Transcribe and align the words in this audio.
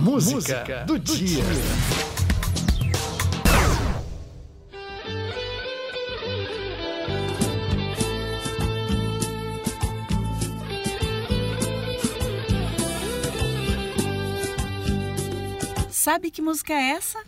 Música, 0.00 0.34
Música 0.34 0.84
do, 0.86 0.98
do, 0.98 1.14
dia. 1.14 1.44
Sabe 15.90 16.30
que 16.30 16.40
música 16.40 16.72
é 16.72 16.92
essa? 16.92 17.22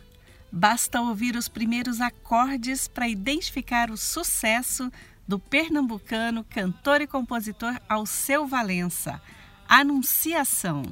Basta 0.50 0.98
ouvir 1.02 1.36
os 1.36 1.48
primeiros 1.48 2.00
acordes 2.00 2.88
para 2.88 3.06
identificar 3.06 3.90
o 3.90 3.98
sucesso 3.98 4.90
do 5.28 5.38
pernambucano, 5.38 6.42
cantor 6.42 7.02
e 7.02 7.06
compositor 7.06 7.78
Alceu 7.86 8.46
Valença. 8.46 9.20
Anunciação. 9.68 10.82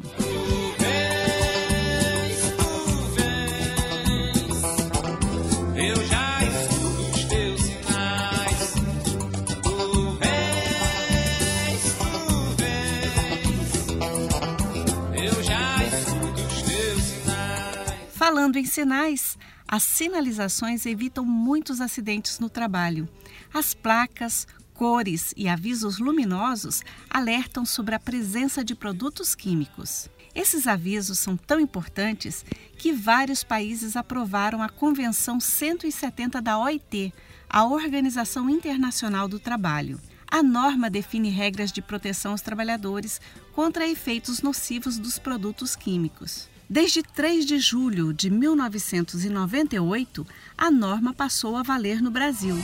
Falando 18.31 18.59
em 18.59 18.65
sinais, 18.65 19.37
as 19.67 19.83
sinalizações 19.83 20.87
evitam 20.87 21.25
muitos 21.25 21.81
acidentes 21.81 22.39
no 22.39 22.49
trabalho. 22.49 23.09
As 23.53 23.75
placas, 23.75 24.47
cores 24.73 25.35
e 25.37 25.49
avisos 25.49 25.99
luminosos 25.99 26.81
alertam 27.11 27.67
sobre 27.67 27.97
a 27.97 27.99
presença 27.99 28.63
de 28.63 28.73
produtos 28.77 29.35
químicos. 29.35 30.09
Esses 30.33 30.69
avisos 30.69 31.19
são 31.19 31.37
tão 31.37 31.59
importantes 31.59 32.45
que 32.79 32.93
vários 32.93 33.43
países 33.43 33.97
aprovaram 33.97 34.63
a 34.63 34.69
Convenção 34.69 35.41
170 35.41 36.41
da 36.41 36.57
OIT, 36.57 37.13
a 37.49 37.65
Organização 37.65 38.49
Internacional 38.49 39.27
do 39.27 39.41
Trabalho. 39.41 40.01
A 40.31 40.41
norma 40.41 40.89
define 40.89 41.31
regras 41.31 41.73
de 41.73 41.83
proteção 41.83 42.31
aos 42.31 42.43
trabalhadores 42.43 43.21
contra 43.53 43.89
efeitos 43.89 44.41
nocivos 44.41 44.99
dos 44.99 45.19
produtos 45.19 45.75
químicos. 45.75 46.49
Desde 46.73 47.03
3 47.03 47.45
de 47.47 47.59
julho 47.59 48.13
de 48.13 48.31
1998, 48.31 50.25
a 50.57 50.71
norma 50.71 51.13
passou 51.13 51.57
a 51.57 51.65
valer 51.65 52.01
no 52.01 52.13
Brasil. 52.13 52.55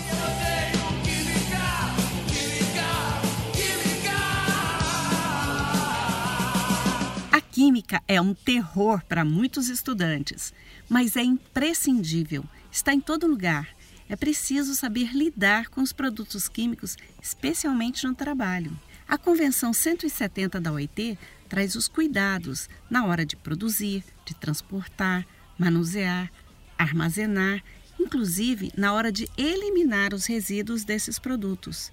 A 7.33 7.41
química 7.41 8.01
é 8.07 8.21
um 8.21 8.33
terror 8.33 9.03
para 9.09 9.25
muitos 9.25 9.69
estudantes, 9.69 10.55
mas 10.89 11.17
é 11.17 11.25
imprescindível, 11.25 12.45
está 12.71 12.95
em 12.95 13.01
todo 13.01 13.27
lugar. 13.27 13.71
É 14.09 14.15
preciso 14.15 14.77
saber 14.77 15.17
lidar 15.17 15.69
com 15.69 15.83
os 15.83 15.93
produtos 15.93 16.49
químicos, 16.49 16.97
especialmente 17.21 18.07
no 18.07 18.15
trabalho. 18.15 18.79
A 19.09 19.19
Convenção 19.19 19.73
170 19.73 20.61
da 20.61 20.71
OIT 20.73 21.19
traz 21.49 21.75
os 21.75 21.89
cuidados 21.89 22.69
na 22.91 23.07
hora 23.07 23.25
de 23.25 23.37
produzir, 23.37 24.05
de 24.25 24.35
transportar, 24.35 25.27
manusear, 25.59 26.31
armazenar, 26.79 27.63
inclusive 27.99 28.73
na 28.77 28.93
hora 28.93 29.11
de 29.11 29.29
eliminar 29.37 30.13
os 30.13 30.27
resíduos 30.27 30.85
desses 30.85 31.19
produtos. 31.19 31.93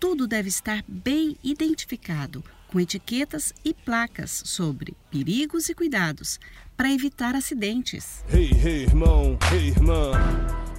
Tudo 0.00 0.26
deve 0.26 0.48
estar 0.48 0.84
bem 0.86 1.36
identificado, 1.42 2.44
com 2.68 2.80
etiquetas 2.80 3.54
e 3.64 3.72
placas 3.72 4.42
sobre 4.44 4.94
perigos 5.10 5.68
e 5.68 5.74
cuidados, 5.74 6.40
para 6.76 6.92
evitar 6.92 7.36
acidentes. 7.36 8.24
Hey, 8.32 8.50
hey, 8.50 8.82
irmão, 8.82 9.38
hey, 9.52 9.68
irmã. 9.68 10.10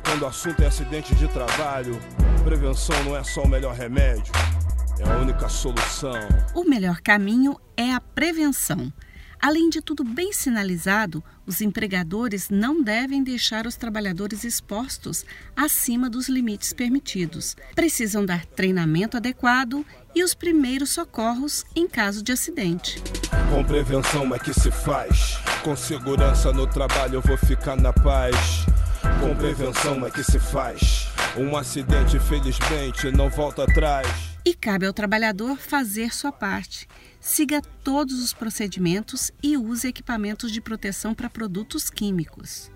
Quando 0.04 0.24
o 0.24 0.28
assunto 0.28 0.62
é 0.62 0.68
acidente 0.68 1.16
de 1.16 1.28
trabalho, 1.30 1.98
prevenção 2.44 3.02
não 3.06 3.16
é 3.16 3.24
só 3.24 3.44
o 3.44 3.48
melhor 3.48 3.74
remédio 3.74 4.32
é 5.00 5.10
a 5.10 5.18
única 5.18 5.50
solução. 5.50 6.14
O 6.54 6.64
melhor 6.64 7.02
caminho 7.02 7.60
é 7.76 7.94
a 7.94 8.00
prevenção. 8.00 8.92
Além 9.42 9.70
de 9.70 9.82
tudo 9.82 10.04
bem 10.04 10.34
sinalizado, 10.34 11.24
os 11.46 11.62
empregadores 11.62 12.50
não 12.50 12.82
devem 12.82 13.24
deixar 13.24 13.68
os 13.68 13.76
trabalhadores 13.76 14.44
expostos 14.44 15.26
acima 15.56 16.10
dos 16.10 16.28
limites 16.28 16.74
permitidos. 16.74 17.56
Precisam 17.76 18.26
dar 18.26 18.46
treinamento 18.46 19.18
adequado 19.18 19.86
e 20.16 20.24
os 20.24 20.34
primeiros 20.34 20.92
socorros 20.92 21.66
em 21.76 21.88
caso 21.88 22.24
de 22.24 22.32
acidente. 22.32 23.02
Com 23.52 23.64
prevenção 23.64 24.34
é 24.34 24.40
que 24.40 24.54
se 24.54 24.72
faz. 24.72 25.38
Com 25.64 25.76
segurança 25.76 26.52
no 26.52 26.66
trabalho 26.66 27.16
eu 27.16 27.22
vou 27.22 27.38
ficar 27.38 27.76
na 27.76 27.94
paz. 27.94 28.36
Com 29.20 29.36
prevenção 29.36 30.06
é 30.06 30.10
que 30.10 30.24
se 30.24 30.40
faz. 30.40 31.10
Um 31.38 31.56
acidente, 31.56 32.18
felizmente, 32.20 33.12
não 33.12 33.30
volta 33.30 33.64
atrás. 33.64 34.35
E 34.46 34.54
cabe 34.54 34.86
ao 34.86 34.94
trabalhador 34.94 35.58
fazer 35.58 36.14
sua 36.14 36.32
parte. 36.32 36.88
Siga 37.20 37.64
todos 37.84 38.24
os 38.24 38.32
procedimentos 38.32 39.32
e 39.42 39.58
use 39.58 39.88
equipamentos 39.88 40.52
de 40.52 40.62
proteção 40.62 41.16
para 41.16 41.28
produtos 41.28 41.90
químicos. 41.90 42.70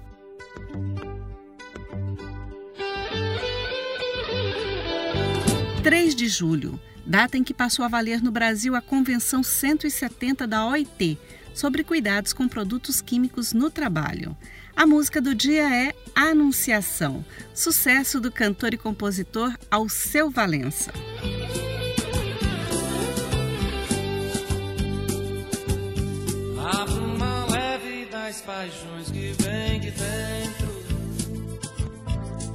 Três 5.84 6.16
de 6.16 6.28
julho, 6.28 6.82
data 7.06 7.38
em 7.38 7.44
que 7.44 7.54
passou 7.54 7.86
a 7.86 7.88
valer 7.88 8.20
no 8.24 8.32
Brasil 8.32 8.76
a 8.76 8.82
Convenção 8.82 9.44
170 9.44 10.48
da 10.48 10.66
OIT 10.66 11.20
sobre 11.54 11.84
cuidados 11.84 12.34
com 12.34 12.48
produtos 12.48 13.00
químicos 13.00 13.54
no 13.54 13.70
trabalho. 13.70 14.36
A 14.76 14.88
música 14.88 15.22
do 15.22 15.36
dia 15.36 15.72
é 15.72 15.94
Anunciação, 16.16 17.24
sucesso 17.54 18.20
do 18.20 18.32
cantor 18.32 18.74
e 18.74 18.78
compositor 18.78 19.54
Alceu 19.70 20.32
Valença. 20.32 20.92
Das 28.30 28.42
paixões 28.42 29.10
que 29.10 29.34
vem 29.42 29.80
de 29.80 29.90
dentro. 29.90 30.68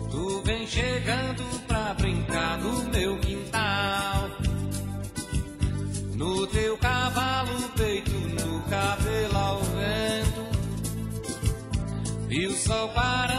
Tu 0.08 0.42
vem 0.44 0.64
chegando 0.68 1.42
pra 1.66 1.94
brincar 1.94 2.58
no 2.58 2.84
meu 2.90 3.18
quintal. 3.18 4.30
No 6.14 6.46
teu 6.46 6.78
cavalo, 6.78 7.58
peito 7.76 8.12
no 8.12 8.62
cabelo 8.70 9.36
ao 9.36 9.60
vento. 9.62 10.46
E 12.30 12.46
o 12.46 12.52
sol 12.52 12.88
parando 12.90 13.33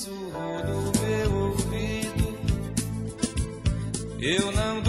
anjo 0.00 0.10
sussurrou 0.10 0.64
no 0.64 0.92
meu 1.00 1.34
ouvido. 1.48 2.38
Eu 4.18 4.52
não 4.52 4.79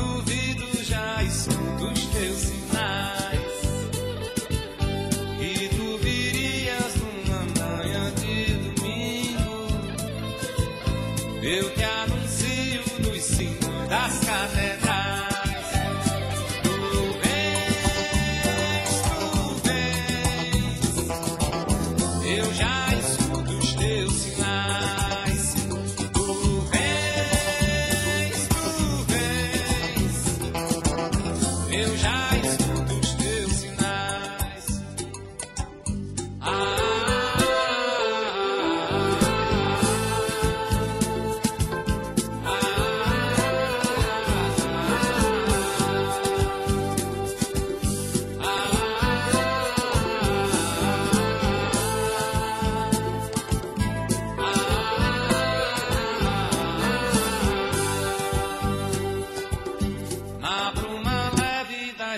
Eu 31.74 31.98
já 31.98 32.30
estou. 32.44 32.61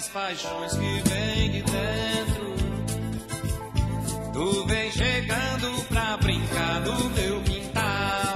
As 0.04 0.10
paixões 0.10 0.74
que 0.74 1.10
vem 1.10 1.52
de 1.52 1.62
dentro. 1.62 2.56
Tu 4.34 4.66
vem 4.66 4.92
chegando 4.92 5.86
pra 5.88 6.18
brincar 6.18 6.82
no 6.82 7.10
meu 7.12 7.42
quintal. 7.44 8.36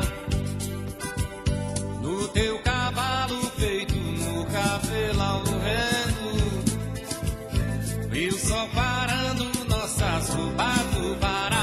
No 2.02 2.25
teu 2.30 2.58
cavalo 2.60 3.42
feito 3.58 3.96
no 3.96 4.46
cabelo 4.46 5.22
ao. 5.22 5.44
E 8.14 8.28
o 8.30 8.40
sol 8.40 8.69
parando 8.74 9.66
nossas 9.68 10.30
roupas 10.30 10.86
do 10.96 11.16
baralho. 11.19 11.56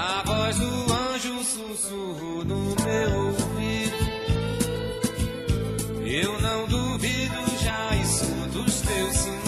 A 0.00 0.22
voz 0.24 0.56
do 0.56 0.92
anjo 0.92 1.42
sussurro 1.42 2.44
no 2.44 2.76
meu 2.84 3.18
ouvido. 3.26 3.96
Eu 6.06 6.40
não 6.40 6.68
duvido, 6.68 7.34
já 7.60 7.96
escuto 7.96 8.60
os 8.60 8.80
teus 8.82 9.16
sinais. 9.16 9.47